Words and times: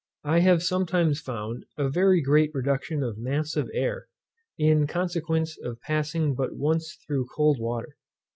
I 0.23 0.39
have 0.39 0.63
sometimes 0.63 1.21
found 1.21 1.63
a 1.77 1.87
very 1.87 2.23
great 2.23 2.49
reduction 2.55 3.03
of 3.03 3.17
a 3.17 3.19
mass 3.19 3.55
of 3.55 3.69
air, 3.71 4.07
in 4.57 4.87
consequence 4.87 5.59
of 5.61 5.79
passing 5.81 6.33
but 6.33 6.55
once 6.55 6.97
through 7.05 7.27
cold 7.27 7.59
water. 7.59 7.95